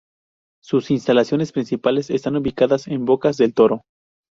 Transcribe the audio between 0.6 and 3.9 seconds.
Sus instalaciones principales está ubicadas en Bocas del Toro.